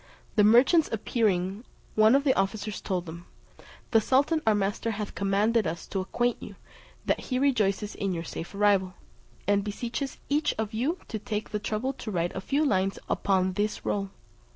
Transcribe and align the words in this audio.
The 0.35 0.43
merchants 0.43 0.89
appearing, 0.91 1.63
one 1.93 2.15
of 2.15 2.23
the 2.23 2.33
officers 2.33 2.81
told 2.81 3.05
them, 3.05 3.27
"The 3.91 4.01
sultan 4.01 4.41
our 4.47 4.55
master 4.55 4.89
hath 4.89 5.13
commanded 5.13 5.67
us 5.67 5.85
to 5.89 5.99
acquaint 5.99 6.41
you, 6.41 6.55
that 7.05 7.19
he 7.19 7.37
rejoices 7.37 7.93
in 7.93 8.11
your 8.11 8.23
safe 8.23 8.55
arrival, 8.55 8.95
and 9.47 9.63
beseeches 9.63 10.17
each 10.27 10.55
of 10.57 10.73
you 10.73 10.97
to 11.07 11.19
take 11.19 11.51
the 11.51 11.59
trouble 11.59 11.93
to 11.93 12.09
write 12.09 12.35
a 12.35 12.41
few 12.41 12.65
lines 12.65 12.97
upon 13.09 13.53
this 13.53 13.85
roll. 13.85 14.09